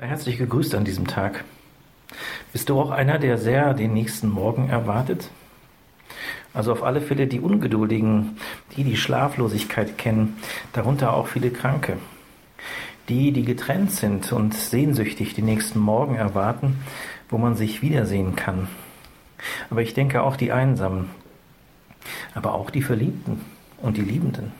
Sei 0.00 0.06
herzlich 0.06 0.38
gegrüßt 0.38 0.74
an 0.76 0.86
diesem 0.86 1.06
Tag. 1.06 1.44
Bist 2.54 2.70
du 2.70 2.80
auch 2.80 2.90
einer, 2.90 3.18
der 3.18 3.36
sehr 3.36 3.74
den 3.74 3.92
nächsten 3.92 4.30
Morgen 4.30 4.70
erwartet? 4.70 5.28
Also 6.54 6.72
auf 6.72 6.82
alle 6.82 7.02
Fälle 7.02 7.26
die 7.26 7.38
Ungeduldigen, 7.38 8.38
die 8.74 8.84
die 8.84 8.96
Schlaflosigkeit 8.96 9.98
kennen, 9.98 10.38
darunter 10.72 11.12
auch 11.12 11.26
viele 11.26 11.50
Kranke. 11.50 11.98
Die, 13.10 13.30
die 13.30 13.44
getrennt 13.44 13.92
sind 13.92 14.32
und 14.32 14.54
sehnsüchtig 14.54 15.34
den 15.34 15.44
nächsten 15.44 15.78
Morgen 15.78 16.14
erwarten, 16.14 16.78
wo 17.28 17.36
man 17.36 17.54
sich 17.54 17.82
wiedersehen 17.82 18.36
kann. 18.36 18.68
Aber 19.68 19.82
ich 19.82 19.92
denke 19.92 20.22
auch 20.22 20.36
die 20.36 20.50
Einsamen, 20.50 21.10
aber 22.32 22.54
auch 22.54 22.70
die 22.70 22.80
Verliebten 22.80 23.42
und 23.82 23.98
die 23.98 24.02
Liebenden. 24.02 24.52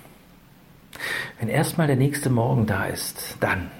Wenn 1.38 1.48
erstmal 1.48 1.86
der 1.86 1.96
nächste 1.96 2.28
Morgen 2.28 2.66
da 2.66 2.84
ist, 2.84 3.38
dann 3.40 3.70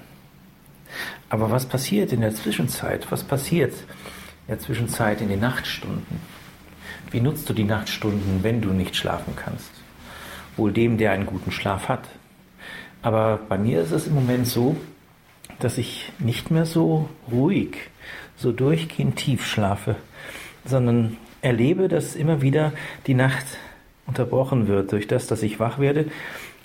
aber 1.29 1.51
was 1.51 1.65
passiert 1.65 2.11
in 2.11 2.21
der 2.21 2.33
Zwischenzeit? 2.33 3.11
Was 3.11 3.23
passiert 3.23 3.73
in 3.73 4.49
der 4.49 4.59
Zwischenzeit 4.59 5.21
in 5.21 5.29
den 5.29 5.39
Nachtstunden? 5.39 6.19
Wie 7.11 7.21
nutzt 7.21 7.49
du 7.49 7.53
die 7.53 7.63
Nachtstunden, 7.63 8.43
wenn 8.43 8.61
du 8.61 8.69
nicht 8.69 8.95
schlafen 8.95 9.33
kannst? 9.35 9.71
Wohl 10.57 10.71
dem, 10.71 10.97
der 10.97 11.11
einen 11.11 11.25
guten 11.25 11.51
Schlaf 11.51 11.89
hat. 11.89 12.07
Aber 13.01 13.39
bei 13.49 13.57
mir 13.57 13.81
ist 13.81 13.91
es 13.91 14.07
im 14.07 14.15
Moment 14.15 14.47
so, 14.47 14.75
dass 15.59 15.77
ich 15.77 16.11
nicht 16.19 16.51
mehr 16.51 16.65
so 16.65 17.09
ruhig, 17.31 17.77
so 18.35 18.51
durchgehend 18.51 19.15
tief 19.15 19.45
schlafe, 19.45 19.95
sondern 20.65 21.17
erlebe, 21.41 21.87
dass 21.87 22.15
immer 22.15 22.41
wieder 22.41 22.73
die 23.07 23.13
Nacht 23.13 23.45
unterbrochen 24.05 24.67
wird 24.67 24.91
durch 24.91 25.07
das, 25.07 25.27
dass 25.27 25.43
ich 25.43 25.59
wach 25.59 25.79
werde 25.79 26.05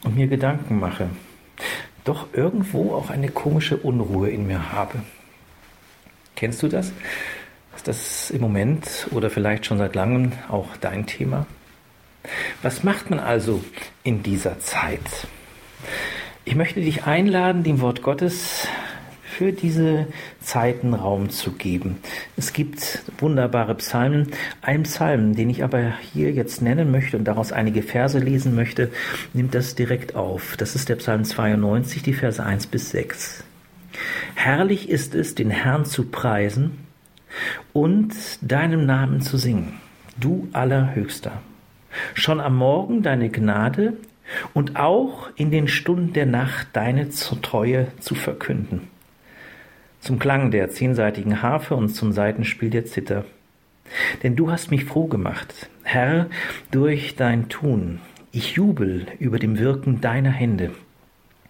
und 0.04 0.16
mir 0.16 0.26
Gedanken 0.26 0.78
mache 0.78 1.08
doch 2.06 2.28
irgendwo 2.32 2.94
auch 2.94 3.10
eine 3.10 3.28
komische 3.28 3.76
Unruhe 3.76 4.30
in 4.30 4.46
mir 4.46 4.72
habe. 4.72 5.00
Kennst 6.36 6.62
du 6.62 6.68
das? 6.68 6.92
Ist 7.74 7.88
das 7.88 8.30
im 8.30 8.40
Moment 8.40 9.08
oder 9.10 9.28
vielleicht 9.28 9.66
schon 9.66 9.78
seit 9.78 9.94
langem 9.94 10.32
auch 10.48 10.76
dein 10.80 11.06
Thema? 11.06 11.46
Was 12.62 12.82
macht 12.82 13.10
man 13.10 13.18
also 13.18 13.62
in 14.02 14.22
dieser 14.22 14.58
Zeit? 14.60 15.00
Ich 16.44 16.54
möchte 16.54 16.80
dich 16.80 17.04
einladen, 17.04 17.64
dem 17.64 17.80
Wort 17.80 18.02
Gottes 18.02 18.68
für 19.36 19.52
diese 19.52 20.06
Zeiten 20.40 20.94
Raum 20.94 21.28
zu 21.28 21.52
geben. 21.52 21.98
Es 22.38 22.54
gibt 22.54 23.02
wunderbare 23.18 23.74
Psalmen. 23.74 24.28
Ein 24.62 24.84
Psalm, 24.84 25.36
den 25.36 25.50
ich 25.50 25.62
aber 25.62 25.92
hier 26.12 26.32
jetzt 26.32 26.62
nennen 26.62 26.90
möchte 26.90 27.18
und 27.18 27.24
daraus 27.24 27.52
einige 27.52 27.82
Verse 27.82 28.18
lesen 28.18 28.54
möchte, 28.54 28.90
nimmt 29.34 29.54
das 29.54 29.74
direkt 29.74 30.16
auf. 30.16 30.56
Das 30.56 30.74
ist 30.74 30.88
der 30.88 30.96
Psalm 30.96 31.24
92, 31.24 32.02
die 32.02 32.14
Verse 32.14 32.42
1 32.42 32.68
bis 32.68 32.90
6. 32.90 33.44
Herrlich 34.34 34.88
ist 34.88 35.14
es, 35.14 35.34
den 35.34 35.50
Herrn 35.50 35.84
zu 35.84 36.06
preisen 36.06 36.78
und 37.74 38.14
deinem 38.40 38.86
Namen 38.86 39.20
zu 39.20 39.36
singen, 39.36 39.74
du 40.18 40.48
Allerhöchster. 40.54 41.42
Schon 42.14 42.40
am 42.40 42.56
Morgen 42.56 43.02
deine 43.02 43.28
Gnade 43.28 43.98
und 44.54 44.76
auch 44.76 45.28
in 45.36 45.50
den 45.50 45.68
Stunden 45.68 46.14
der 46.14 46.26
Nacht 46.26 46.68
deine 46.72 47.10
Treue 47.10 47.88
zu 48.00 48.14
verkünden 48.14 48.88
zum 50.06 50.20
Klang 50.20 50.52
der 50.52 50.70
zehnseitigen 50.70 51.42
Harfe 51.42 51.74
und 51.74 51.88
zum 51.88 52.12
Seitenspiel 52.12 52.70
der 52.70 52.84
Zither. 52.84 53.24
Denn 54.22 54.36
du 54.36 54.50
hast 54.50 54.70
mich 54.70 54.84
froh 54.84 55.06
gemacht, 55.06 55.68
Herr, 55.82 56.28
durch 56.70 57.16
dein 57.16 57.48
Tun. 57.48 58.00
Ich 58.30 58.52
jubel 58.52 59.06
über 59.18 59.38
dem 59.38 59.58
Wirken 59.58 60.00
deiner 60.00 60.30
Hände. 60.30 60.70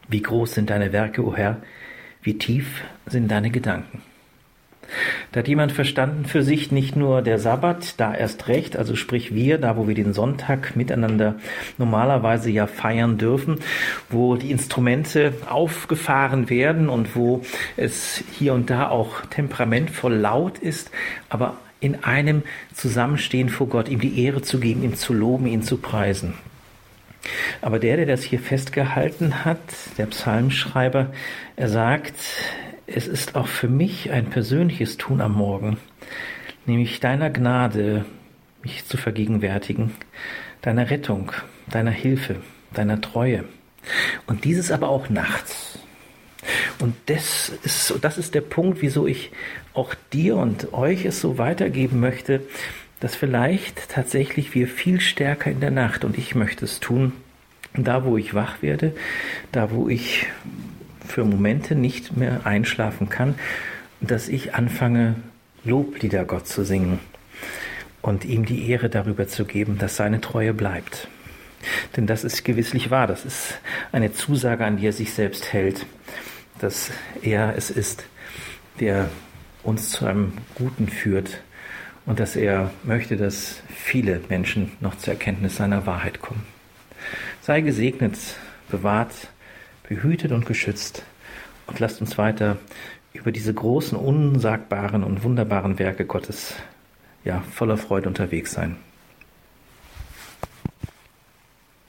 Wie 0.09 0.23
groß 0.23 0.55
sind 0.55 0.71
deine 0.71 0.93
Werke, 0.93 1.25
o 1.25 1.37
Herr, 1.37 1.59
wie 2.23 2.39
tief 2.39 2.83
sind 3.07 3.31
deine 3.31 3.51
Gedanken. 3.51 4.01
Da 5.33 5.41
hat 5.41 5.49
jemand 5.49 5.73
verstanden 5.73 6.25
für 6.25 6.43
sich 6.43 6.73
nicht 6.73 6.97
nur 6.97 7.23
der 7.23 7.39
Sabbat, 7.39 8.01
da 8.01 8.15
erst 8.15 8.49
recht, 8.49 8.77
also 8.77 8.97
sprich 8.97 9.35
wir, 9.35 9.59
da 9.59 9.77
wo 9.77 9.89
wir 9.89 9.95
den 9.95 10.13
Sonntag 10.13 10.77
miteinander 10.77 11.37
normalerweise 11.79 12.51
ja 12.51 12.67
feiern 12.67 13.19
dürfen, 13.19 13.61
wo 14.09 14.37
die 14.37 14.51
Instrumente 14.51 15.33
aufgefahren 15.49 16.51
werden 16.51 16.89
und 16.89 17.17
wo 17.17 17.43
es 17.77 18.23
hier 18.33 18.55
und 18.55 18.71
da 18.71 18.89
auch 18.89 19.23
temperamentvoll 19.27 20.15
laut 20.15 20.59
ist, 20.59 20.91
aber 21.29 21.57
in 21.81 22.05
einem 22.05 22.43
Zusammenstehen 22.73 23.49
vor 23.49 23.69
Gott, 23.69 23.89
ihm 23.89 24.01
die 24.01 24.25
Ehre 24.25 24.43
zu 24.43 24.59
geben, 24.59 24.83
ihm 24.83 24.95
zu 24.95 25.13
loben, 25.13 25.47
ihn 25.47 25.63
zu 25.63 25.77
preisen. 25.77 26.35
Aber 27.61 27.79
der, 27.79 27.97
der 27.97 28.07
das 28.07 28.23
hier 28.23 28.39
festgehalten 28.39 29.45
hat, 29.45 29.61
der 29.99 30.07
Psalmschreiber, 30.07 31.13
er 31.57 31.69
sagt, 31.69 32.15
es 32.87 33.07
ist 33.07 33.35
auch 33.35 33.49
für 33.49 33.69
mich 33.69 34.11
ein 34.11 34.27
persönliches 34.27 34.97
Tun 34.97 35.21
am 35.21 35.33
Morgen, 35.33 35.77
nämlich 36.67 37.01
deiner 37.01 37.31
Gnade 37.31 38.05
mich 38.63 38.85
zu 38.87 38.97
vergegenwärtigen, 38.97 39.93
deiner 40.63 40.91
Rettung, 40.91 41.33
deiner 41.69 41.91
Hilfe, 41.91 42.37
deiner 42.73 43.01
Treue. 43.01 43.45
Und 44.27 44.45
dieses 44.45 44.71
aber 44.71 44.89
auch 44.89 45.09
nachts. 45.09 45.79
Und 46.79 46.95
das 47.07 47.53
ist, 47.65 47.95
das 48.03 48.19
ist 48.19 48.35
der 48.35 48.41
Punkt, 48.41 48.83
wieso 48.83 49.07
ich 49.07 49.31
auch 49.75 49.95
dir 50.13 50.37
und 50.37 50.73
euch 50.73 51.05
es 51.05 51.21
so 51.21 51.39
weitergeben 51.39 52.01
möchte, 52.01 52.43
dass 53.01 53.15
vielleicht 53.15 53.91
tatsächlich 53.91 54.55
wir 54.55 54.69
viel 54.69 55.01
stärker 55.01 55.51
in 55.51 55.61
der 55.61 55.71
Nacht, 55.71 56.05
und 56.05 56.17
ich 56.17 56.35
möchte 56.35 56.65
es 56.65 56.81
tun, 56.81 57.13
da 57.75 58.05
wo 58.05 58.17
ich 58.17 58.35
wach 58.35 58.63
werde, 58.63 58.95
da 59.53 59.71
wo 59.71 59.89
ich 59.89 60.27
für 61.17 61.25
Momente 61.25 61.75
nicht 61.75 62.15
mehr 62.15 62.43
einschlafen 62.45 63.09
kann, 63.09 63.37
dass 64.03 64.29
ich 64.29 64.55
anfange, 64.55 65.15
Loblieder 65.65 66.27
Gott 66.27 66.47
zu 66.47 66.63
singen 66.63 66.99
und 68.03 68.27
ihm 68.27 68.45
die 68.45 68.69
Ehre 68.69 68.91
darüber 68.91 69.27
zu 69.27 69.47
geben, 69.47 69.79
dass 69.79 69.97
seine 69.97 70.21
Treue 70.21 70.53
bleibt. 70.53 71.09
Denn 71.97 72.07
das 72.07 72.23
ist 72.23 72.45
gewisslich 72.45 72.91
wahr, 72.91 73.07
das 73.07 73.25
ist 73.25 73.59
eine 73.93 74.13
Zusage, 74.13 74.67
an 74.67 74.77
die 74.77 74.89
er 74.89 74.93
sich 74.93 75.15
selbst 75.15 75.55
hält, 75.55 75.87
dass 76.59 76.91
er 77.23 77.55
es 77.57 77.71
ist, 77.71 78.05
der 78.79 79.09
uns 79.63 79.93
zu 79.93 80.05
einem 80.05 80.35
Guten 80.55 80.87
führt 80.87 81.41
und 82.05 82.21
dass 82.21 82.37
er 82.37 82.73
möchte, 82.85 83.17
dass 83.17 83.63
viele 83.75 84.21
Menschen 84.29 84.73
noch 84.81 84.99
zur 84.99 85.15
Erkenntnis 85.15 85.57
seiner 85.57 85.87
Wahrheit 85.87 86.21
kommen. 86.21 86.45
Sei 87.41 87.63
gesegnet, 87.63 88.19
bewahrt, 88.69 89.31
behütet 89.89 90.33
und 90.33 90.47
geschützt. 90.47 91.05
Und 91.67 91.81
lasst 91.81 92.01
uns 92.01 92.19
weiter 92.19 92.59
über 93.13 93.33
diese 93.33 93.53
großen, 93.53 93.99
unsagbaren 93.99 95.03
und 95.03 95.25
wunderbaren 95.25 95.79
Werke 95.79 96.05
Gottes 96.05 96.55
ja 97.25 97.43
voller 97.53 97.77
Freude 97.77 98.09
unterwegs 98.09 98.53
sein. 98.53 98.77